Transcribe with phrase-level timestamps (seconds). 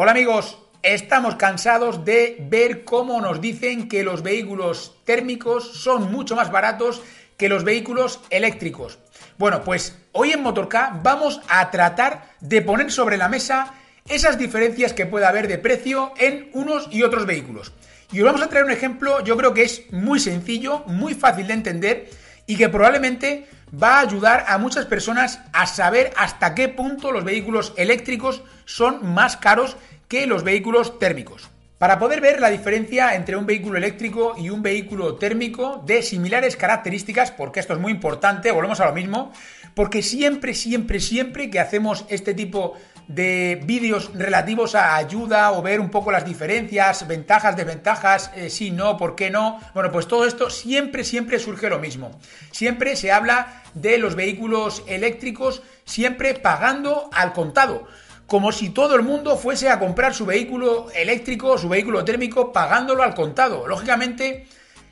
[0.00, 6.36] Hola amigos, estamos cansados de ver cómo nos dicen que los vehículos térmicos son mucho
[6.36, 7.02] más baratos
[7.36, 9.00] que los vehículos eléctricos.
[9.38, 13.74] Bueno, pues hoy en Motorca vamos a tratar de poner sobre la mesa
[14.08, 17.72] esas diferencias que puede haber de precio en unos y otros vehículos.
[18.12, 21.48] Y os vamos a traer un ejemplo, yo creo que es muy sencillo, muy fácil
[21.48, 22.08] de entender
[22.48, 23.46] y que probablemente
[23.80, 29.12] va a ayudar a muchas personas a saber hasta qué punto los vehículos eléctricos son
[29.14, 29.76] más caros
[30.08, 31.50] que los vehículos térmicos.
[31.76, 36.56] Para poder ver la diferencia entre un vehículo eléctrico y un vehículo térmico de similares
[36.56, 39.32] características, porque esto es muy importante, volvemos a lo mismo,
[39.74, 42.76] porque siempre, siempre, siempre que hacemos este tipo
[43.08, 48.70] de vídeos relativos a ayuda o ver un poco las diferencias, ventajas, desventajas, eh, sí,
[48.70, 49.58] no, por qué no.
[49.74, 52.12] Bueno, pues todo esto siempre, siempre surge lo mismo.
[52.50, 57.88] Siempre se habla de los vehículos eléctricos, siempre pagando al contado
[58.28, 63.02] como si todo el mundo fuese a comprar su vehículo eléctrico, su vehículo térmico, pagándolo
[63.02, 63.66] al contado.
[63.66, 64.46] Lógicamente,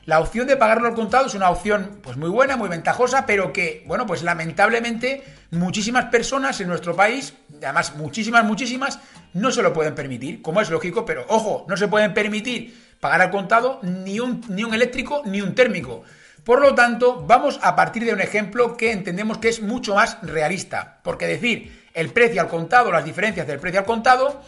[0.07, 3.53] la opción de pagarlo al contado es una opción pues muy buena, muy ventajosa, pero
[3.53, 9.01] que, bueno, pues lamentablemente muchísimas personas en nuestro país, además muchísimas, muchísimas,
[9.35, 13.21] no se lo pueden permitir, como es lógico, pero ojo, no se pueden permitir pagar
[13.21, 16.05] al contado ni un, ni un eléctrico ni un térmico.
[16.45, 20.19] Por lo tanto, vamos a partir de un ejemplo que entendemos que es mucho más
[20.23, 24.41] realista, porque decir el precio al contado, las diferencias del precio al contado,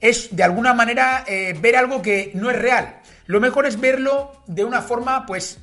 [0.00, 3.00] es de alguna manera eh, ver algo que no es real.
[3.26, 5.58] Lo mejor es verlo de una forma, pues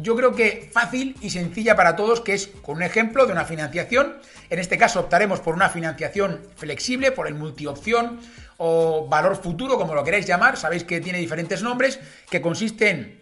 [0.00, 3.44] yo creo que fácil y sencilla para todos, que es con un ejemplo de una
[3.44, 4.16] financiación.
[4.48, 8.20] En este caso optaremos por una financiación flexible, por el multiopción
[8.56, 10.56] o valor futuro, como lo queráis llamar.
[10.56, 13.20] Sabéis que tiene diferentes nombres, que consiste en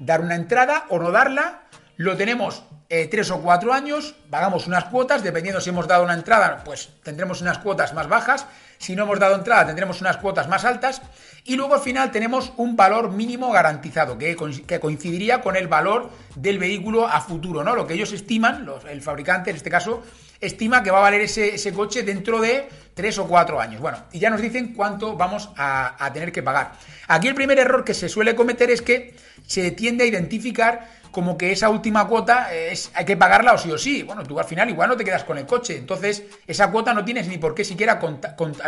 [0.00, 1.67] dar una entrada o no darla.
[1.98, 6.14] Lo tenemos eh, tres o cuatro años, pagamos unas cuotas, dependiendo si hemos dado una
[6.14, 8.46] entrada, pues tendremos unas cuotas más bajas,
[8.78, 11.02] si no hemos dado entrada tendremos unas cuotas más altas
[11.42, 16.10] y luego al final tenemos un valor mínimo garantizado que, que coincidiría con el valor
[16.36, 17.74] del vehículo a futuro, ¿no?
[17.74, 20.04] Lo que ellos estiman, el fabricante en este caso,
[20.40, 23.80] estima que va a valer ese, coche dentro de tres o cuatro años.
[23.80, 26.72] Bueno, y ya nos dicen cuánto vamos a, a tener que pagar.
[27.06, 29.14] Aquí el primer error que se suele cometer es que
[29.46, 33.70] se tiende a identificar como que esa última cuota es, hay que pagarla o sí
[33.70, 34.02] o sí.
[34.02, 37.04] Bueno, tú al final igual no te quedas con el coche, entonces esa cuota no
[37.04, 37.98] tienes ni por qué siquiera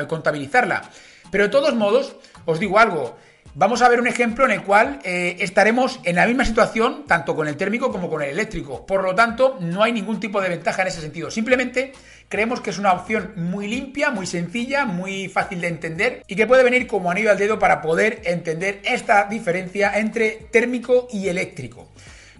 [0.08, 0.82] contabilizarla.
[1.30, 3.16] Pero de todos modos, os digo algo,
[3.54, 7.34] vamos a ver un ejemplo en el cual eh, estaremos en la misma situación, tanto
[7.34, 8.86] con el térmico como con el eléctrico.
[8.86, 11.30] Por lo tanto, no hay ningún tipo de ventaja en ese sentido.
[11.30, 11.92] Simplemente
[12.28, 16.46] creemos que es una opción muy limpia, muy sencilla, muy fácil de entender y que
[16.46, 21.88] puede venir como anillo al dedo para poder entender esta diferencia entre térmico y eléctrico.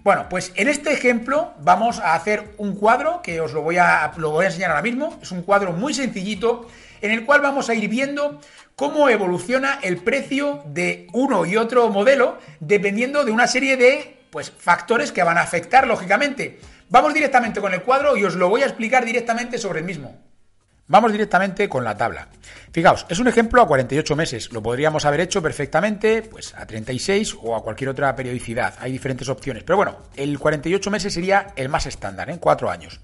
[0.03, 4.11] Bueno, pues en este ejemplo vamos a hacer un cuadro que os lo voy, a,
[4.17, 5.19] lo voy a enseñar ahora mismo.
[5.21, 6.67] Es un cuadro muy sencillito
[7.01, 8.39] en el cual vamos a ir viendo
[8.75, 14.51] cómo evoluciona el precio de uno y otro modelo dependiendo de una serie de pues,
[14.51, 16.59] factores que van a afectar lógicamente.
[16.89, 20.17] Vamos directamente con el cuadro y os lo voy a explicar directamente sobre el mismo.
[20.91, 22.27] Vamos directamente con la tabla.
[22.73, 24.51] Fijaos, es un ejemplo a 48 meses.
[24.51, 28.73] Lo podríamos haber hecho perfectamente pues a 36 o a cualquier otra periodicidad.
[28.77, 29.63] Hay diferentes opciones.
[29.63, 32.39] Pero bueno, el 48 meses sería el más estándar, en ¿eh?
[32.41, 32.99] 4 años.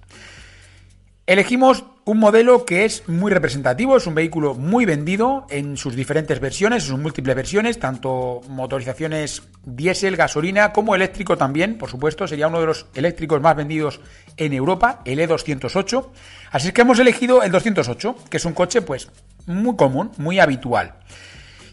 [1.28, 6.40] Elegimos un modelo que es muy representativo, es un vehículo muy vendido en sus diferentes
[6.40, 12.48] versiones, en sus múltiples versiones, tanto motorizaciones diésel, gasolina como eléctrico también, por supuesto, sería
[12.48, 14.00] uno de los eléctricos más vendidos
[14.38, 16.08] en Europa, el E208.
[16.52, 19.10] Así es que hemos elegido el 208, que es un coche pues
[19.48, 20.94] muy común, muy habitual.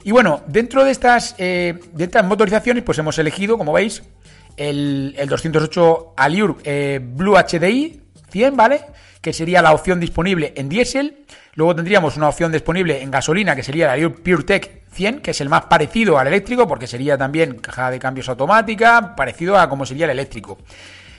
[0.03, 4.03] Y bueno, dentro de estas, eh, de estas motorizaciones pues hemos elegido, como veis,
[4.57, 8.01] el, 208 Allure eh, Blue HDI
[8.31, 8.81] 100, ¿vale?
[9.25, 11.25] Que sería la opción disponible en diésel.
[11.55, 15.49] Luego tendríamos una opción disponible en gasolina, que sería la PureTech 100, que es el
[15.49, 20.05] más parecido al eléctrico, porque sería también caja de cambios automática, parecido a como sería
[20.05, 20.59] el eléctrico.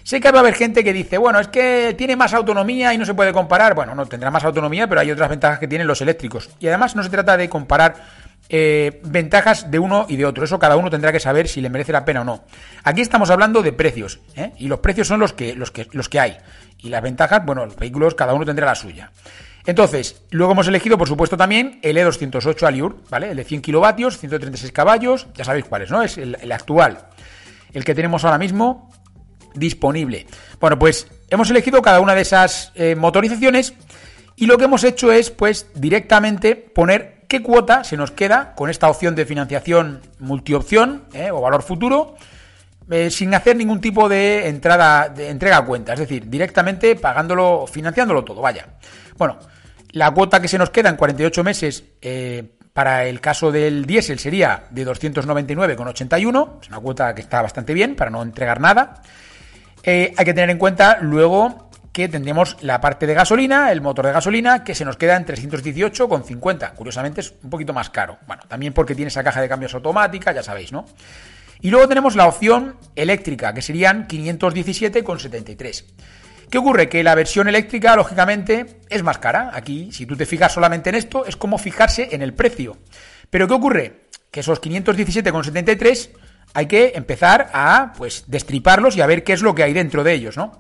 [0.04, 2.98] Sé que va a haber gente que dice, bueno, es que tiene más autonomía y
[3.00, 3.74] no se puede comparar.
[3.74, 6.52] Bueno, no tendrá más autonomía, pero hay otras ventajas que tienen los eléctricos.
[6.60, 7.96] Y además no se trata de comparar
[8.50, 10.44] eh, ventajas de uno y de otro.
[10.44, 12.44] Eso cada uno tendrá que saber si le merece la pena o no.
[12.84, 14.52] Aquí estamos hablando de precios, ¿eh?
[14.58, 16.38] y los precios son los que, los que, los que hay.
[16.80, 19.12] Y las ventajas, bueno, los vehículos cada uno tendrá la suya.
[19.66, 23.32] Entonces, luego hemos elegido, por supuesto, también el E208 Allure, ¿vale?
[23.32, 26.04] El de 100 kilovatios, 136 caballos, ya sabéis cuál es, ¿no?
[26.04, 27.08] Es el, actual,
[27.74, 28.92] el que tenemos ahora mismo
[29.56, 30.28] disponible.
[30.60, 33.74] Bueno, pues hemos elegido cada una de esas eh, motorizaciones
[34.36, 38.70] y lo que hemos hecho es, pues, directamente poner qué cuota se nos queda con
[38.70, 41.32] esta opción de financiación multiopción ¿eh?
[41.32, 42.16] o valor futuro
[42.90, 47.66] eh, sin hacer ningún tipo de entrada de entrega a cuenta, es decir, directamente pagándolo,
[47.66, 48.68] financiándolo todo, vaya.
[49.18, 49.40] Bueno,
[49.92, 54.20] la cuota que se nos queda en 48 meses, eh, Para el caso del diésel
[54.20, 59.02] sería de 299,81, es una cuota que está bastante bien para no entregar nada.
[59.86, 61.65] Hay que tener en cuenta luego
[61.96, 65.26] que tendríamos la parte de gasolina, el motor de gasolina, que se nos queda en
[65.26, 66.74] 318,50.
[66.74, 68.18] Curiosamente es un poquito más caro.
[68.28, 70.86] Bueno, también porque tiene esa caja de cambios automática, ya sabéis, ¿no?
[71.62, 75.86] Y luego tenemos la opción eléctrica, que serían 517,73.
[76.50, 76.90] ¿Qué ocurre?
[76.90, 79.52] Que la versión eléctrica, lógicamente, es más cara.
[79.54, 82.78] Aquí, si tú te fijas solamente en esto, es como fijarse en el precio.
[83.30, 84.02] Pero ¿qué ocurre?
[84.32, 86.10] Que esos 517,73
[86.54, 90.04] hay que empezar a, pues, destriparlos y a ver qué es lo que hay dentro
[90.04, 90.60] de ellos, ¿no?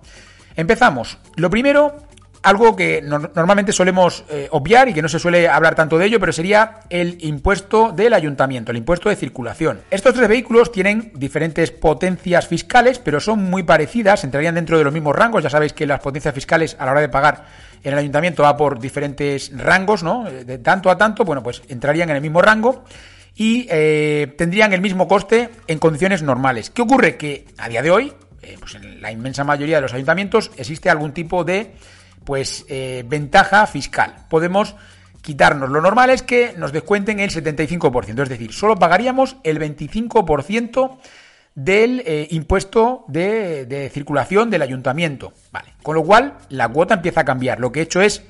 [0.56, 1.18] Empezamos.
[1.36, 2.06] Lo primero
[2.46, 6.20] algo que normalmente solemos eh, obviar y que no se suele hablar tanto de ello,
[6.20, 9.82] pero sería el impuesto del ayuntamiento, el impuesto de circulación.
[9.90, 14.94] Estos tres vehículos tienen diferentes potencias fiscales, pero son muy parecidas, entrarían dentro de los
[14.94, 15.44] mismos rangos.
[15.44, 17.46] Ya sabéis que las potencias fiscales a la hora de pagar
[17.84, 20.26] en el ayuntamiento va por diferentes rangos, ¿no?
[20.26, 22.84] De tanto a tanto, bueno, pues entrarían en el mismo rango
[23.36, 26.70] y eh, tendrían el mismo coste en condiciones normales.
[26.70, 27.18] ¿Qué ocurre?
[27.18, 28.14] Que a día de hoy,
[28.46, 31.74] eh, pues en la inmensa mayoría de los ayuntamientos existe algún tipo de
[32.24, 34.26] pues eh, ventaja fiscal.
[34.30, 34.76] Podemos
[35.22, 35.70] quitarnos.
[35.70, 40.98] Lo normal es que nos descuenten el 75%, es decir, solo pagaríamos el 25%
[41.56, 45.34] del eh, impuesto de, de, circulación del ayuntamiento.
[45.52, 45.74] Vale.
[45.82, 47.60] Con lo cual, la cuota empieza a cambiar.
[47.60, 48.24] Lo que he hecho es,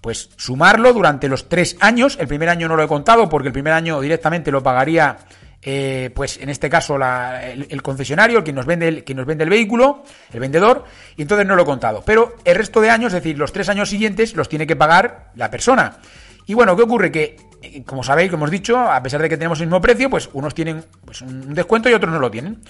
[0.00, 2.16] pues, sumarlo durante los tres años.
[2.20, 5.18] El primer año no lo he contado porque el primer año directamente lo pagaría
[5.64, 9.44] eh, pues en este caso el, concesionario, el que nos vende el, que nos vende
[9.44, 10.84] el vehículo, el vendedor,
[11.16, 12.02] y entonces no lo he contado.
[12.04, 15.30] Pero el resto de años, es decir, los tres años siguientes, los tiene que pagar
[15.36, 15.98] la persona.
[16.46, 17.12] Y bueno, ¿qué ocurre?
[17.12, 20.10] Que, eh, como sabéis, como hemos dicho, a pesar de que tenemos el mismo precio,
[20.10, 22.60] pues unos tienen pues, un descuento y otros no lo tienen.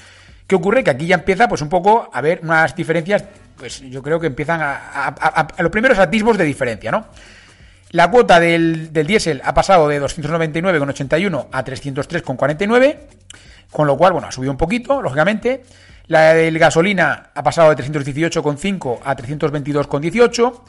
[0.47, 0.85] ¿Qué ocurre?
[0.85, 3.25] Que aquí ya empieza pues un poco a haber unas diferencias,
[3.56, 7.06] pues yo creo que empiezan a, a los primeros atisbos de diferencia, ¿no?
[7.93, 12.97] La cuota del, diésel ha pasado de 299,81 a 303,49,
[13.71, 15.62] con lo cual, bueno, ha subido un poquito, lógicamente.
[16.06, 20.61] La del gasolina ha pasado de 318,5 a 322,18.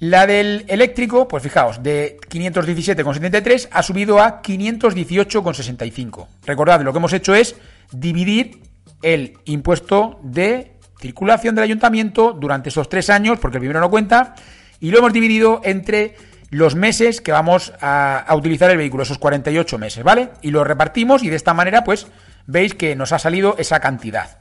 [0.00, 6.26] La del eléctrico, pues fijaos, de 517,73 ha subido a 518,65.
[6.46, 7.54] Recordad, lo que hemos hecho es
[7.92, 8.60] dividir
[9.02, 14.34] el impuesto de circulación del ayuntamiento durante esos tres años, porque el primero no cuenta,
[14.80, 16.16] y lo hemos dividido entre
[16.50, 20.30] los meses que vamos a, utilizar el vehículo, esos 48 meses, ¿vale?
[20.42, 22.08] Y lo repartimos y de esta manera, pues,
[22.46, 24.38] veis que nos ha salido esa cantidad.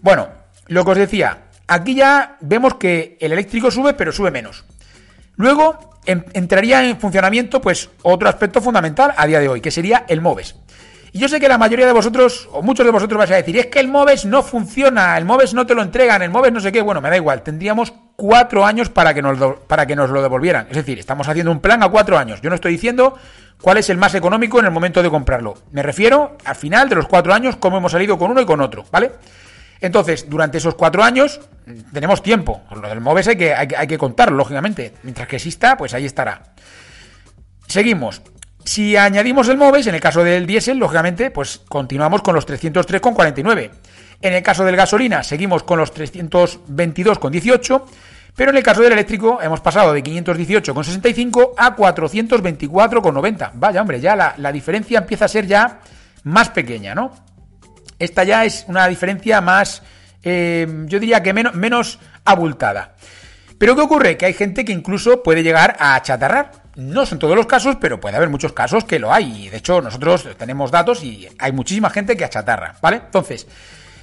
[0.00, 0.28] Bueno,
[0.68, 4.64] lo que os decía, aquí ya vemos que el eléctrico sube, pero sube menos.
[5.36, 10.22] Luego entraría en funcionamiento, pues, otro aspecto fundamental a día de hoy, que sería el
[10.22, 10.56] MOVES.
[11.12, 13.58] Y yo sé que la mayoría de vosotros, o muchos de vosotros vais a decir,
[13.58, 16.60] es que el MOVES no funciona, el MOVES no te lo entregan, el MOVES no
[16.60, 16.80] sé qué.
[16.82, 20.66] Bueno, me da igual, tendríamos cuatro años para que, nos para que nos lo devolvieran.
[20.68, 22.42] Es decir, estamos haciendo un plan a cuatro años.
[22.42, 23.16] Yo no estoy diciendo
[23.62, 25.54] cuál es el más económico en el momento de comprarlo.
[25.72, 28.60] Me refiero al final de los cuatro años, cómo hemos salido con uno y con
[28.60, 29.12] otro, ¿vale?
[29.80, 31.40] Entonces, durante esos cuatro años
[31.94, 32.60] tenemos tiempo.
[32.70, 34.92] Lo del MOVES hay que, hay, hay que contarlo, lógicamente.
[35.02, 36.42] Mientras que exista, pues ahí estará.
[37.68, 38.20] Seguimos.
[38.66, 43.70] Si añadimos el MOVES, en el caso del diésel, lógicamente, pues continuamos con los 303,49.
[44.22, 47.82] En el caso del gasolina, seguimos con los 322,18.
[48.36, 53.50] Pero en el caso del eléctrico hemos pasado de 518,65 a 424,90.
[53.54, 55.80] Vaya, hombre, ya la, diferencia empieza a ser ya
[56.22, 57.12] más pequeña, ¿no?
[57.98, 59.82] Esta ya es una diferencia más,
[60.22, 62.94] eh, yo diría que menos, menos abultada.
[63.58, 64.16] Pero ¿qué ocurre?
[64.16, 66.52] Que hay gente que incluso puede llegar a achatarrar.
[66.76, 69.44] No son todos los casos, pero puede haber muchos casos que lo hay.
[69.44, 73.02] Y de hecho, nosotros tenemos datos y hay muchísima gente que achatarra, ¿vale?
[73.04, 73.46] Entonces,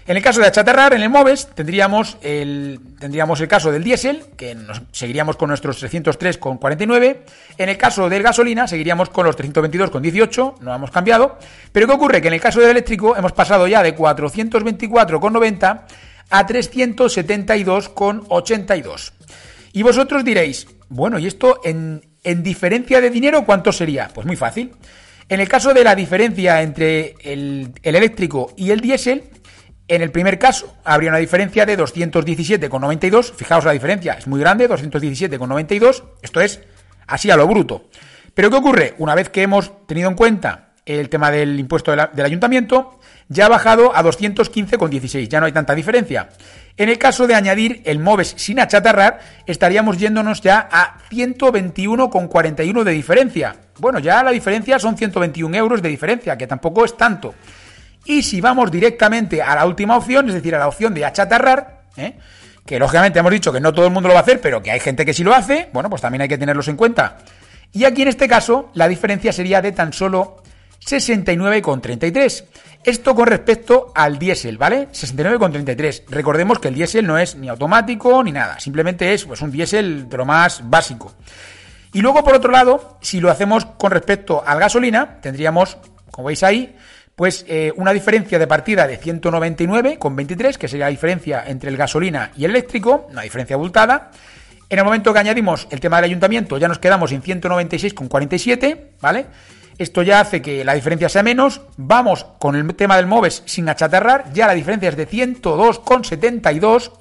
[0.08, 4.24] en el caso de achatarrar, en el MOVES, tendríamos el, tendríamos el caso del diésel,
[4.38, 4.56] que
[4.92, 7.18] seguiríamos con nuestros 303,49.
[7.58, 11.38] En el caso del gasolina, seguiríamos con los 322,18, no hemos cambiado.
[11.72, 12.22] Pero ¿qué ocurre?
[12.22, 15.82] Que en el caso del eléctrico hemos pasado ya de 424,90
[16.30, 19.12] a 372,82.
[19.74, 24.10] Y vosotros diréis, bueno, ¿y esto en, diferencia de dinero cuánto sería?
[24.14, 24.72] Pues muy fácil.
[25.30, 29.24] En el caso de la diferencia entre el, eléctrico y el diésel,
[29.88, 33.34] en el primer caso habría una diferencia de 217,92.
[33.34, 36.04] Fijaos la diferencia, es muy grande, 217,92.
[36.22, 36.62] Esto es
[37.08, 37.86] así a lo bruto.
[38.34, 38.96] Pero ¿qué ocurre?
[38.98, 43.50] Una vez que hemos tenido en cuenta el tema del impuesto del ayuntamiento, ya ha
[43.50, 46.30] bajado a 215,16, ya no hay tanta diferencia.
[46.78, 52.92] En el caso de añadir el MOVES sin achatarrar, estaríamos yéndonos ya a 121,41 de
[52.92, 53.56] diferencia.
[53.80, 57.36] Bueno, ya la diferencia son 121 euros de diferencia, que tampoco es tanto.
[58.08, 61.82] Y si vamos directamente a la última opción, es decir, a la opción de achatarrar,
[61.98, 62.14] ¿eh?
[62.66, 64.72] que lógicamente hemos dicho que no todo el mundo lo va a hacer, pero que
[64.72, 67.18] hay gente que sí lo hace, bueno, pues también hay que tenerlos en cuenta.
[67.74, 70.42] Y aquí en este caso la diferencia sería de tan solo
[70.86, 72.46] 69,33.
[72.82, 74.88] Esto con respecto al diésel, ¿vale?
[74.88, 76.04] 69,33.
[76.08, 80.08] Recordemos que el diésel no es ni automático ni nada, simplemente es pues, un diésel
[80.08, 81.14] de lo más básico.
[81.92, 85.78] Y luego, por otro lado, si lo hacemos con respecto al gasolina, tendríamos,
[86.12, 86.74] como veis ahí,
[87.18, 92.32] pues eh, una diferencia de partida de 199,23, que sería la diferencia entre el gasolina
[92.38, 94.12] y el eléctrico, una diferencia abultada.
[94.70, 99.26] En el momento que añadimos el tema del ayuntamiento, ya nos quedamos en 196,47, ¿vale?
[99.80, 101.62] Esto ya hace que la diferencia sea menos.
[101.76, 104.32] Vamos con el tema del MOVES sin achatarrar.
[104.32, 106.92] Ya la diferencia es de 102,72.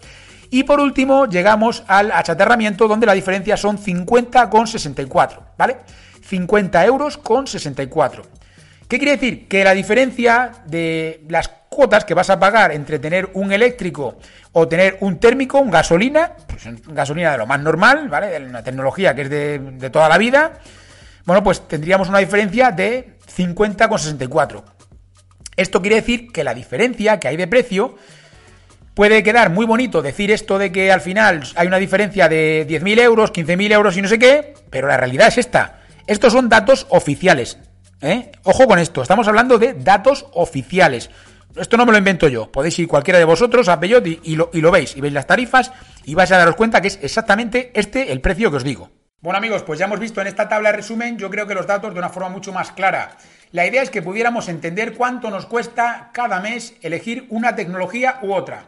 [0.49, 5.41] Y por último llegamos al achatarramiento donde la diferencia son 50,64.
[5.59, 5.77] ¿Vale?
[6.23, 8.46] 50 euros con 64.
[8.89, 9.49] ¿Qué quiere decir?
[9.49, 14.19] Que la diferencia de las cuotas que vas a pagar entre tener un eléctrico
[14.53, 18.37] o tener un térmico, un gasolina, pues gasolina de lo más normal, ¿vale?
[18.45, 20.61] Una tecnología que es de, de toda la vida,
[21.25, 24.63] bueno, pues tendríamos una diferencia de 50,64.
[25.57, 27.97] Esto quiere decir que la diferencia que hay de precio
[28.95, 33.01] puede quedar muy bonito decir esto de que al final hay una diferencia de 10.000
[33.01, 35.81] euros, 15.000 euros y no sé qué, pero la realidad es esta.
[36.07, 37.59] Estos son datos oficiales.
[38.07, 38.33] ¿Eh?
[38.45, 41.11] Ojo con esto, estamos hablando de datos oficiales.
[41.57, 42.51] Esto no me lo invento yo.
[42.53, 44.97] Podéis ir cualquiera de vosotros a Peyot y, lo, y lo veis.
[44.97, 45.73] Y veis las tarifas
[46.05, 48.91] y vais a daros cuenta que es exactamente este el precio que os digo.
[49.21, 51.67] Bueno amigos, pues ya hemos visto en esta tabla de resumen, yo creo que los
[51.67, 53.17] datos de una forma mucho más clara.
[53.51, 58.35] La idea es que pudiéramos entender cuánto nos cuesta cada mes elegir una tecnología u
[58.35, 58.67] otra.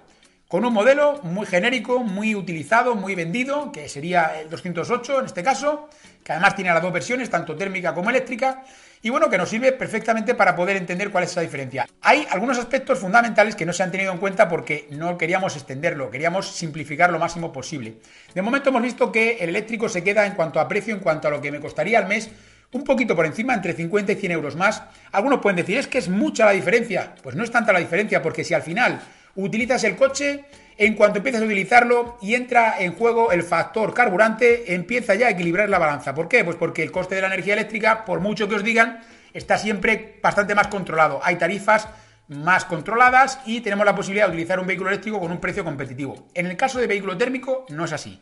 [0.48, 5.42] Con un modelo muy genérico, muy utilizado, muy vendido, que sería el 208 en este
[5.42, 5.90] caso,
[6.24, 8.64] que además tiene las dos versiones, tanto térmica como eléctrica,
[9.02, 11.86] y bueno, que nos sirve perfectamente para poder entender cuál es esa diferencia.
[12.00, 16.10] Hay algunos aspectos fundamentales que no se han tenido en cuenta porque no queríamos extenderlo,
[16.10, 17.98] queríamos simplificar lo máximo posible.
[18.34, 21.28] De momento hemos visto que el eléctrico se queda en cuanto a precio, en cuanto
[21.28, 22.30] a lo que me costaría al mes,
[22.72, 24.82] un poquito por encima, entre 50 y 100 euros más.
[25.12, 27.14] Algunos pueden decir, es que es mucha la diferencia.
[27.22, 28.98] Pues no es tanta la diferencia, porque si al final
[29.44, 30.44] utilizas el coche,
[30.76, 35.30] en cuanto empiezas a utilizarlo y entra en juego el factor carburante, empieza ya a
[35.30, 36.14] equilibrar la balanza.
[36.14, 36.44] ¿Por qué?
[36.44, 39.00] Pues porque el coste de la energía eléctrica, por mucho que os digan,
[39.32, 41.20] está siempre bastante más controlado.
[41.22, 41.88] Hay tarifas
[42.28, 46.28] más controladas y tenemos la posibilidad de utilizar un vehículo eléctrico con un precio competitivo.
[46.34, 48.20] En el caso de vehículo térmico no es así.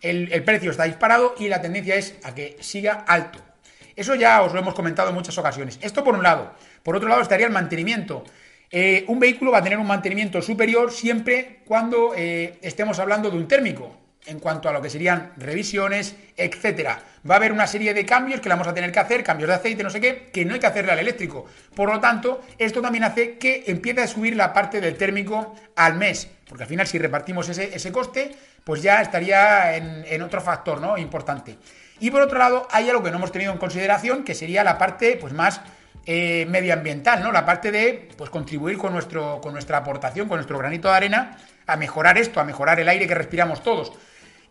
[0.00, 3.40] El, el precio está disparado y la tendencia es a que siga alto.
[3.96, 5.78] Eso ya os lo hemos comentado en muchas ocasiones.
[5.82, 6.52] Esto por un lado.
[6.82, 8.24] Por otro lado estaría el mantenimiento.
[8.74, 13.36] Eh, un vehículo va a tener un mantenimiento superior siempre cuando eh, estemos hablando de
[13.36, 16.98] un térmico, en cuanto a lo que serían revisiones, etcétera.
[17.28, 19.48] Va a haber una serie de cambios que le vamos a tener que hacer, cambios
[19.48, 21.44] de aceite, no sé qué, que no hay que hacerle al eléctrico.
[21.74, 25.96] Por lo tanto, esto también hace que empiece a subir la parte del térmico al
[25.96, 30.80] mes, porque al final si repartimos ese, coste, pues ya estaría en, en otro factor,
[30.80, 30.96] ¿no?
[30.96, 31.58] Importante.
[32.00, 34.78] Y por otro lado, hay algo que no hemos tenido en consideración, que sería la
[34.78, 35.60] parte, pues más
[36.06, 37.30] eh, medioambiental, ¿no?
[37.30, 41.38] La parte de pues, contribuir con, nuestro, con nuestra aportación, con nuestro granito de arena,
[41.66, 43.92] a mejorar esto, a mejorar el aire que respiramos todos.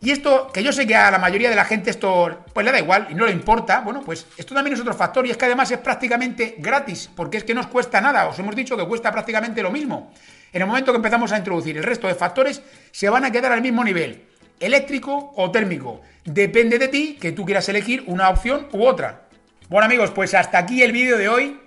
[0.00, 2.72] Y esto, que yo sé que a la mayoría de la gente esto pues le
[2.72, 5.36] da igual y no le importa, bueno, pues esto también es otro factor y es
[5.36, 8.76] que además es prácticamente gratis, porque es que no nos cuesta nada, os hemos dicho
[8.76, 10.12] que cuesta prácticamente lo mismo.
[10.52, 13.52] En el momento que empezamos a introducir el resto de factores, se van a quedar
[13.52, 14.24] al mismo nivel,
[14.58, 16.00] eléctrico o térmico.
[16.24, 19.28] Depende de ti que tú quieras elegir una opción u otra.
[19.72, 21.58] Bueno amigos, pues hasta aquí el vídeo de hoy.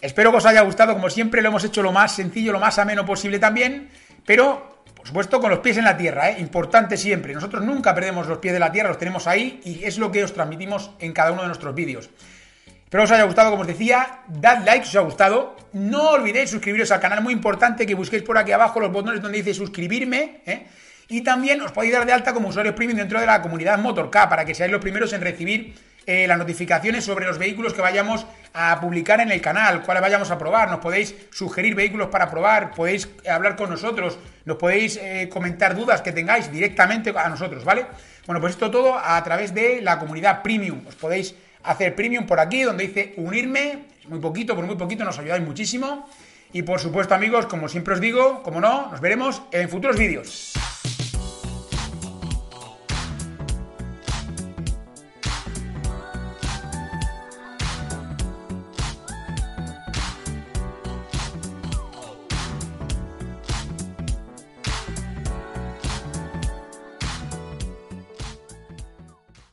[0.00, 2.76] Espero que os haya gustado, como siempre lo hemos hecho lo más sencillo, lo más
[2.80, 3.88] ameno posible también,
[4.26, 6.40] pero por supuesto con los pies en la tierra, ¿eh?
[6.40, 7.32] importante siempre.
[7.34, 10.24] Nosotros nunca perdemos los pies de la tierra, los tenemos ahí y es lo que
[10.24, 12.10] os transmitimos en cada uno de nuestros vídeos.
[12.66, 15.54] Espero que os haya gustado, como os decía, dad like si os ha gustado.
[15.72, 19.38] No olvidéis suscribiros al canal, muy importante que busquéis por aquí abajo los botones donde
[19.38, 20.40] dice suscribirme.
[20.46, 20.66] ¿eh?
[21.10, 24.10] Y también os podéis dar de alta como usuarios premium dentro de la comunidad Motork
[24.10, 28.26] para que seáis los primeros en recibir eh, las notificaciones sobre los vehículos que vayamos
[28.54, 30.70] a publicar en el canal, cuáles vayamos a probar.
[30.70, 36.02] Nos podéis sugerir vehículos para probar, podéis hablar con nosotros, nos podéis eh, comentar dudas
[36.02, 37.86] que tengáis directamente a nosotros, ¿vale?
[38.26, 40.86] Bueno, pues esto todo a través de la comunidad premium.
[40.86, 45.18] Os podéis hacer premium por aquí, donde dice unirme, muy poquito, por muy poquito, nos
[45.18, 46.08] ayudáis muchísimo.
[46.52, 50.52] Y por supuesto, amigos, como siempre os digo, como no, nos veremos en futuros vídeos.